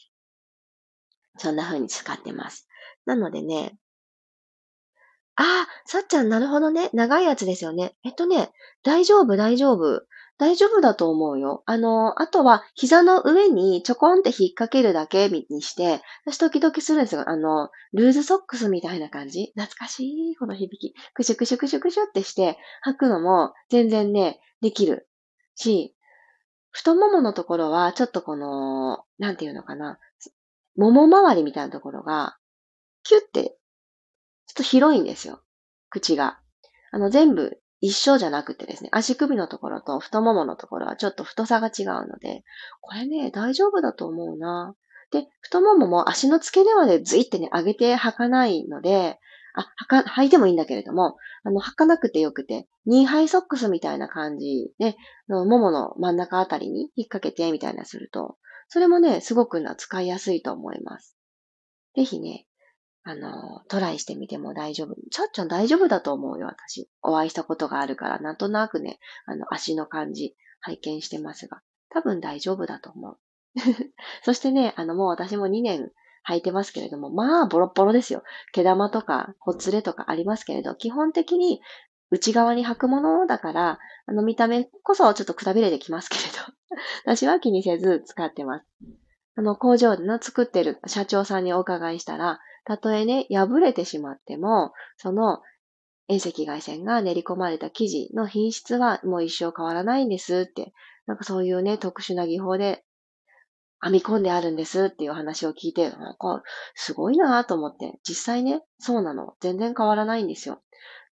[1.37, 2.67] そんな風に使ってます。
[3.05, 3.77] なのでね、
[5.35, 6.89] ああ、さっちゃんなるほどね。
[6.93, 7.95] 長いやつですよね。
[8.03, 8.51] えっとね、
[8.83, 10.05] 大丈夫、大丈夫。
[10.39, 11.63] 大丈夫だと思うよ。
[11.65, 17.29] あの、あとは膝の上にちょこんって引っ掛けるだけにして、私時々するんですよ。
[17.29, 19.53] あの、ルーズソックスみたいな感じ？
[19.55, 20.95] 懐かしい、この響き。
[21.13, 25.07] クシュクシュクシュクシュってして履くのも全然ね、できる。
[25.55, 25.95] し、
[26.71, 29.99] 太もものところはちょっとこの、なんていうのかな？
[30.75, 32.37] もも周りみたいなところが、
[33.03, 33.53] キュって、ちょっ
[34.57, 35.41] と広いんですよ。
[35.89, 36.39] 口が。
[36.91, 42.45] あの、全部一緒じゃなくてですね、足首のところと太もものところはちょっと太さが違うので、
[42.79, 44.73] これね、大丈夫だと思うな。
[45.11, 49.19] で、太ももも足の付け根までズイってね、上げて履かないので、
[49.53, 54.95] あ、履か、履いてもいいんだけれども、あの、履かなくてよくて、ニーハイソックスみたいな感じで、
[55.27, 58.37] のももの真ん中あたりに引っ掛けてみたいなすると、
[58.69, 61.17] それもね、すごくな、使いやすいと思います。
[61.97, 62.47] ぜひね、
[63.05, 64.95] あの、トライしてみても大丈夫。
[65.11, 66.89] ちゃっちゃん大丈夫だと思うよ、私。
[67.01, 73.17] お会いしたことがあるから、なんとなくね、あの、足の感じ、拝見してますが、多分大丈夫だと思う。
[74.23, 75.91] そしてね、あの、もう私も2年
[76.27, 78.23] 履いてますけれども、まあ、ボロボロですよ。
[78.53, 81.61] 毛玉とか、ほつれとかありますけれど、基本的に
[82.09, 86.53] 内側に履くものだから、あの、見た目こそちょっとくたびれてきますけれど、
[87.05, 88.65] 私は気にせず使ってます。
[89.35, 95.41] あの、工場の作ってる社長さんにお伺いしたら、たとえね、破れてしまっても、その
[96.07, 100.73] 遠赤外線が練り込まれた生地の品質はもう一生変わらないんですって、
[101.05, 102.83] なんかそういうね、特殊な技法で
[103.83, 106.41] 編み込んであるんですっていう話を聞いて、なんか
[106.75, 109.33] すごいなぁと思って、実際ね、そうなの。
[109.41, 110.61] 全然変わらないんですよ。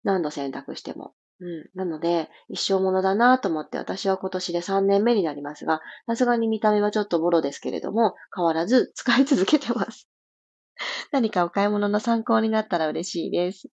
[0.04, 1.14] 何度選択しても。
[1.40, 1.70] うん。
[1.74, 10.08] なので、一生ものだなと思って、私は今年で3年目になりますが、さすがに見た目はちょっとボロですけれども、変わらず使い続けてます。
[11.12, 13.68] 何かお買い物の参考になったら嬉しいです。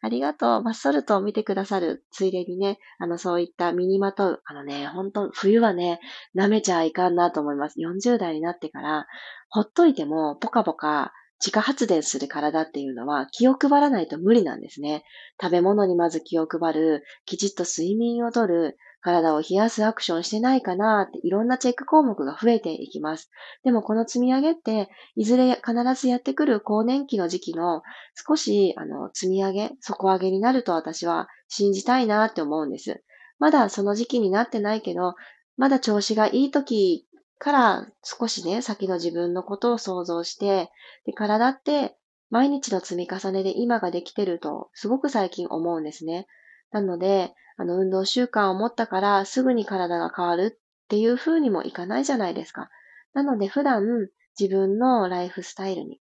[0.00, 0.62] ありがとう。
[0.62, 6.00] バッソルトを見てくださるついでにね、あの、そういった身にまとう、あのね、本当冬はね、
[6.36, 7.80] 舐めちゃいかんなと思います。
[7.80, 9.06] 40代になってから、
[9.50, 15.04] ほっといても、ポカポカ、自家発電する体っていうのは気を配らないと無理なんですね。
[15.40, 23.30] 食べ物にまず気を配る、きちっと睡眠をとる、体を冷やすアクションしてないかなっていろんなチェック項目が増えていきます。
[23.64, 27.82] でもこの積み上げって、いずれ必ずやってくる更年期の時期の
[28.26, 33.02] 少しあの積み上げ、底上げになると私は信じたいなって思うんです。
[33.38, 35.14] まだその時期になってないけど、
[35.56, 37.06] まだ調子がいい時
[37.38, 40.70] から少しね、先の自分のことを想像して、
[41.06, 41.96] で体って
[42.30, 46.26] 毎日の積み重ねで今ができてるとすごく最近思うんですね。
[46.72, 52.70] なので、あの、運動習慣を持ったからすぐに体が変わるっていう風にもいかないじゃないですか。
[53.12, 56.00] なので普段自分のライフスタイルに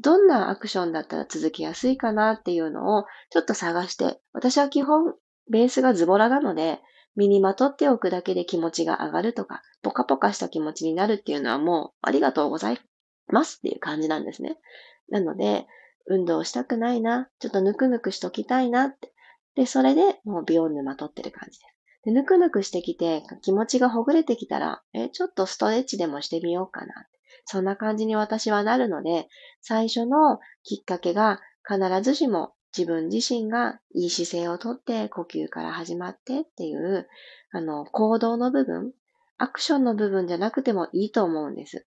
[0.00, 5.14] どんなアクションだったら続きやすいかなっていうのをちょっと探して、私は基本
[5.50, 6.80] ベースがズボラなので、
[7.16, 12.78] 身にまとっておくだけで気持ちが上がるとか、ポカポカした気持ちになるっていうのはもうありがとうござい
[13.26, 14.58] ますっていう感じなんですね。
[15.08, 15.66] なので、
[16.06, 19.12] 運動したくないな、ちょっとぬくぬくしときたいなって。
[19.58, 21.74] で、それでもうビヨン沼取ってる感じです。
[22.04, 26.94] で、ぬくぬくしてきて、気持ちがほぐれてきたら、え、ちょっとストレッチでもしてみようかな。
[27.44, 29.28] そんな感じに私はなるので、
[29.60, 37.08] 最初のきっかけが必ずしも自分自身がいい姿勢をとって呼吸から始まってっていう、
[37.50, 38.92] あの、行動の部分、
[39.38, 41.84] アクションの部分じゃなくてもいいと思うんです。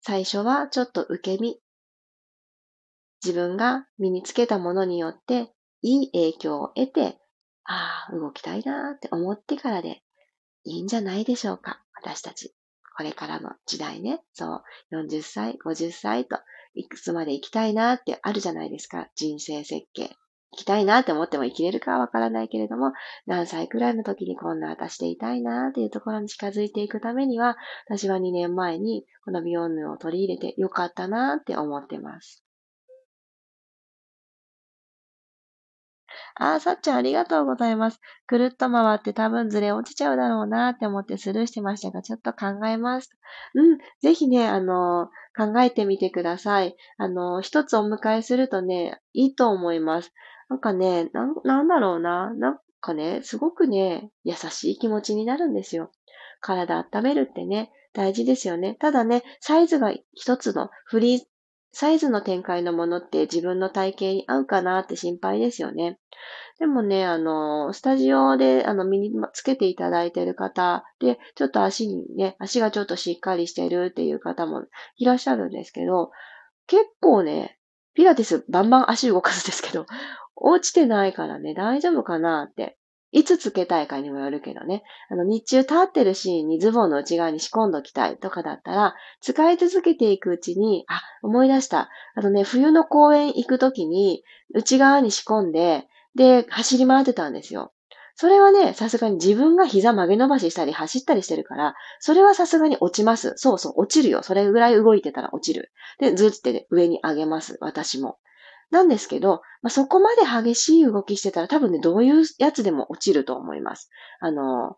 [0.00, 1.60] 最初はちょっと受け身、
[3.24, 7.18] 自分が身につけたものによっていい影響を得て、
[7.64, 10.02] ああ、動きたいなって思ってからで
[10.64, 11.82] いいんじゃないでしょうか。
[11.94, 12.54] 私たち。
[12.96, 14.20] これからの時代ね。
[14.32, 14.62] そう。
[14.92, 16.38] 40歳、50歳と、
[16.74, 19.08] いくつまで生きたいなってあるじゃないですか。
[19.14, 20.16] 人生設計。
[20.54, 22.92] 生きたいなって思っても生きれるかはわからないけれども、
[23.26, 27.56] 何歳くらいの時にこんな私でいたいなっていうところに近づいていくためには、
[27.88, 32.44] 私は2年前にこのビヨンヌを取り入れてよかったなって思ってます。
[36.36, 38.00] ああ、さっちゃんありがとうございます。
[38.26, 43.10] くるっと回って多分ずれ落ちちゃうだろうなって思ってスルーしてましたが、ちょっと考えます。
[43.54, 46.76] うん、ぜひね、あの、考えてみてください。
[46.98, 50.12] あの、一つお迎えするとね、いいと思います。
[50.48, 52.32] なんかね、なん、なんだろうな。
[52.34, 55.90] なんかね、すごくね、優しい気持ちになるんですよ。
[56.40, 58.76] 体温めるってね、大事ですよね。
[58.80, 61.20] ただね、サイズが一つのフリー
[61.72, 65.98] サイズの展開のものって自分の体型に合うかなって心配ですよね。
[66.58, 76.10] でもね、あの、スタジオで、あの、身につけていただいている方で、ちょっと足にね、足がちょっとしっかりしてるっていう方もいらっしゃるんですけど、
[76.66, 77.58] 結構ね、
[77.94, 79.86] ピラティスバンバン足動かすんですけど、
[80.36, 82.76] 落ちてないからね、大丈夫かなって
[83.12, 84.82] いつつけたいかにもよるけどね。
[85.10, 91.90] あの、日中立ってるシーンにズボンの内側に仕込んどきたいとかだったら、使い続けていくうちに、あ、思い出した。
[92.14, 97.72] あとね、冬の公園行くときに、内側に仕込んで、で、走り回ってたんですよ。
[98.14, 103.34] それはね、さすがに自分が膝曲げ伸ばししたり走ったりしてるから、それはさすがに落ちます。
[103.36, 104.22] そうそう、落ちるよ。
[104.22, 105.72] それぐらい動いてたら落ちる。
[105.98, 107.56] で、ずって上に上げます。
[107.60, 108.18] 私も。
[108.72, 113.90] なんですけど、まあ、そこまで激しい動きしてたら多分ね、どういうやつでも落ちると思います。
[114.18, 114.76] あの、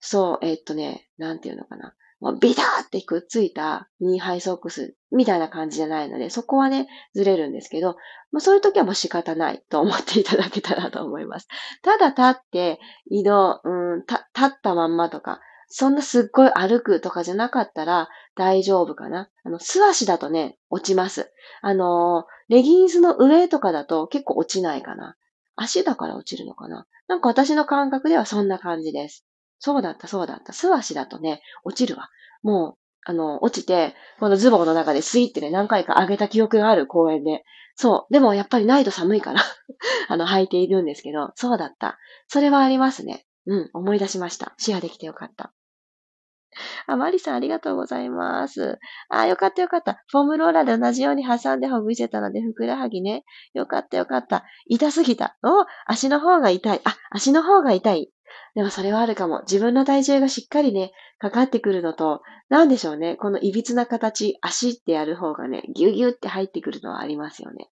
[0.00, 1.94] そう、えー、っとね、なんていうのかな。
[2.20, 7.96] もうビターってくっついたニーハイソックスみたいな感じじゃないので、そこはね、ずれるんですけど、
[8.30, 11.48] まあ、そういう時はもう仕方ないと思っていただけたらと思います。
[11.82, 12.78] ただ立って
[13.10, 15.40] 移動、うん、立ったまんまとか、
[15.72, 19.30] そんなすっごい歩くとかじゃなかったら大丈夫かな。
[19.44, 21.32] あの、素足だとね、落ちます。
[21.62, 25.16] あの、レギンスの上とかだと結構落ちないかな。
[25.54, 26.86] 足だから落ちるのかな。
[27.06, 29.24] なんか私の感覚ではそんな感じです。
[29.60, 30.52] そうだった、そうだった。
[30.52, 32.08] 素足だとね、落ちるわ。
[32.42, 37.44] もう、あの、落ちて、このズボンの中でスイってね、何回か上げた記憶がある公園で。
[37.76, 38.12] そう。
[38.12, 39.42] でもやっぱりないと寒いから
[40.08, 41.98] あの、履いているんですけど、そうだった。
[42.26, 43.26] それはありますね。
[43.46, 44.54] うん、思い出しました。
[44.58, 45.52] シェアできてよかった。
[46.86, 48.78] あ、マリさんありがとうございます。
[49.08, 50.02] あ、よかったよかった。
[50.08, 53.24] フォームローラーで同じように挟んでほぐしてたので、ふくらはぎね。
[53.54, 54.44] よかったよかった。
[54.66, 55.36] 痛すぎた。
[55.42, 56.80] お、足の方が痛い。
[56.84, 58.10] あ、足の方が痛い。
[58.54, 59.40] でもそれはあるかも。
[59.42, 63.16] 自分の体重がしっかりね、かかってくるのと、なんでしょうね。
[63.16, 67.70] この歪な形、足ってやる方がね、ギュギュって入ってくるのはありますよね。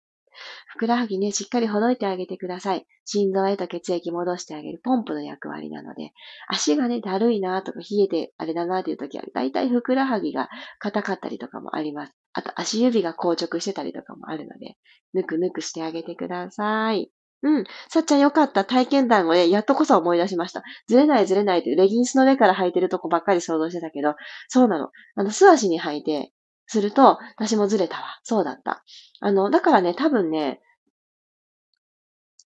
[0.68, 2.86] ふくらはぎね、しっかりほどいてあげてください。
[3.06, 6.12] 心臓へと血液戻してあげるポンプの役割なので、
[6.48, 10.50] 足がね、だるいなとか冷えてあれだなっていう時は、だいたいふくらはぎが
[10.80, 12.14] 硬かったりとかもあります。
[12.34, 14.76] あと足指が硬直してたりとかもあるので、
[15.14, 17.12] ぬくぬくしてあげてください。
[17.44, 17.66] うん。
[17.90, 18.66] さっちゃんよかった。
[18.66, 20.64] 体験談をね、やっとこそ思い出しました。
[20.88, 24.16] ずれないずれないってレギンスの上から履いてるとこばっかり想像してたけど、
[24.48, 24.90] そうなの。
[25.16, 26.32] あの、素足に履いて、
[26.68, 28.20] すると、私もずれたわ。
[28.24, 28.84] そうだった。
[29.20, 30.62] あの、だからね、多分ね、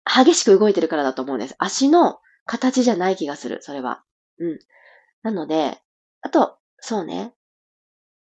[0.05, 1.55] 激しく動いてるからだと思うんです。
[1.59, 4.03] 足の、形じゃない気がする、それは。
[4.39, 4.59] うん。
[5.22, 5.80] なので、
[6.22, 7.34] あと、そうね。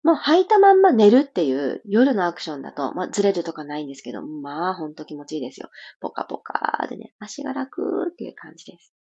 [0.03, 5.69] もう履いたまんま寝るっていう夜のアクションだと、まあ、ずれるとかないんですけど、まあ、ほんと気持ちいいですよ。
[6.01, 8.96] ポカポカでね、足が楽っていう感じです。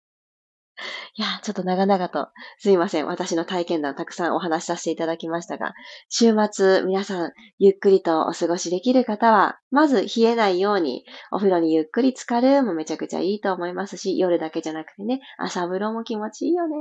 [1.15, 3.07] いや、ちょっと長々と、すいません。
[3.07, 5.75] 私の体験談たくさんお話しさせていただきましたが、
[6.09, 16.77] 週末皆さんゆっくりとお過ごしできる方は、まず冷えないようにお風呂にゆっくり浸かるもめちゃくちゃいいと思いますし、夜だけじゃなくてね、朝風呂も気持ちいいよね。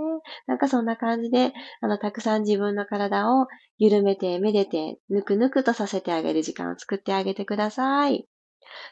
[0.47, 8.25] なんかそんな感じで、あの、たくさん自分の体を緩めて、めでて、ぬくぬくとさせてあげる時間を作ってあげてください。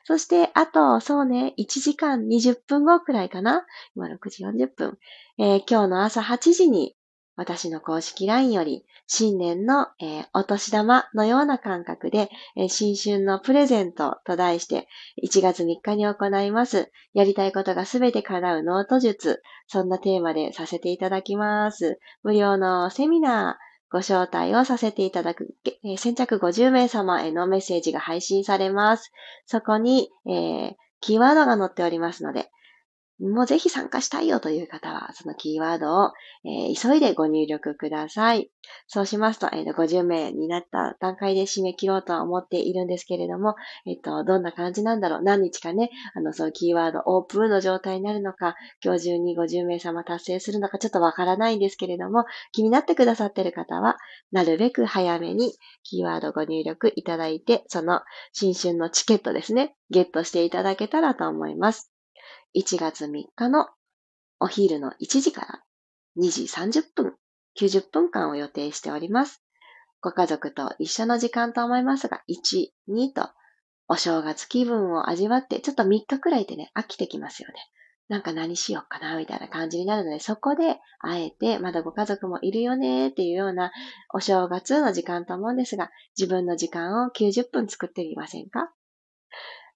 [0.04, 3.66] そして、あと、そうね、1時間20分後くらいかな。
[3.96, 4.98] 今6時40分。
[5.38, 6.96] えー、今日の朝8時に、
[7.36, 14.90] 私の公式 LINE より、新年の、えー、お年玉のような感覚で、えー、新春のプレゼントと題して、
[15.24, 16.92] 1月3日に行います。
[17.14, 19.42] やりたいことがすべて叶うノート術。
[19.68, 22.00] そんなテーマでさせていただきます。
[22.24, 29.12] 無料のセミナー、ご招待をさせていただく、えー、先着50名様へのメッセージが配信されます。
[29.46, 32.50] そこに、えー、キーワードが載っておりますので、
[33.20, 36.12] もうぜひ参加したいよという方は、そのキーワードを、
[36.46, 38.50] えー、急いでご入力ください。
[38.88, 43.56] そうしますと、えっー、50名になった段階で締め切ろうとは思っているんですけれども、
[43.86, 45.22] えっ、ー、と、どんな感じなんだろう？
[45.24, 53.98] 何日かね、あの、そのキーワードオープンの状態になるのか、今日中に50名様達成するのか、ちょっとわからないんですけれども、気になってくださっている方は、
[54.32, 55.54] なるべく早めに
[55.84, 58.02] キーワードご入力いただいて、その
[58.32, 61.89] 新春のチケットですね、ゲットしていただけたらと思います。
[62.56, 63.68] 1月3日の
[64.40, 65.64] お昼の1時から
[66.18, 67.16] 2時30分、
[67.60, 69.44] 90分間を予定しております。
[70.02, 73.30] ご家族と一緒の時間と思いますが、1、2と
[73.88, 77.56] お正月気分を味わって、ちょっと3日くらいでね、飽きてきますよね。
[78.08, 83.72] なんか何しようかな、みたいな感じになるので、そこで、あえて、まだご家族もいるよね、っていうような、
[84.14, 88.72] お正月の時間と思うんですが、自分の時間を90分作ってみませんか？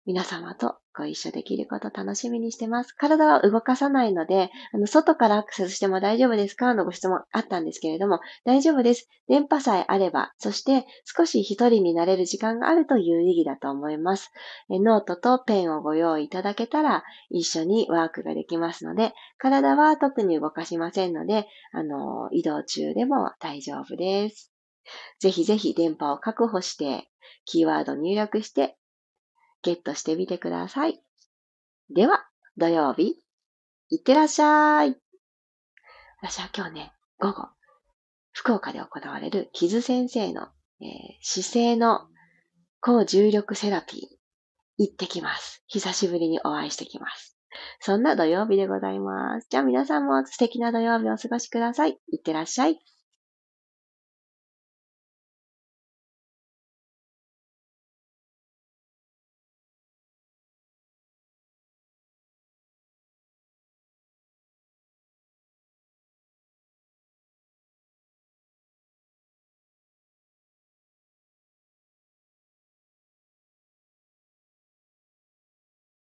[0.06, 2.94] 皆様とご一緒できること楽しみにしてます。
[2.94, 6.74] 体は動かさないので、あの、外からアクセスしても大丈夫ですか？
[6.76, 9.10] のご質問あったんですけれども、大丈夫です。
[9.28, 14.32] 電波さえあれば、そして少し一人になれる時間があると有意義だと思います。
[14.70, 24.52] えノートとペンをご用意いただけたら、一緒にワークができますので、体は特に動かしませんので、あの、移動中でも大丈夫です。
[25.20, 27.08] ぜひぜひ電波を確保して、
[27.46, 28.78] キーワード入力して
[29.64, 31.02] ゲットしてみてください。
[31.90, 32.26] では、
[32.58, 33.16] 土曜日、
[33.90, 34.96] いってらっしゃい。
[36.22, 37.48] 私は今日ね、午後、
[38.32, 40.48] 福岡で行われるキズ先生の、
[40.82, 40.90] えー、
[41.22, 42.08] 姿勢の
[42.82, 44.00] 高重力セラピー
[44.78, 45.64] 行ってきます。
[45.68, 47.38] 久しぶりにお会いしてきます。
[47.80, 49.48] そんな土曜日でございます。
[49.50, 52.00] じゃあ皆さんも素敵な土曜日をお過ごしください。
[52.12, 52.80] いってらっしゃい。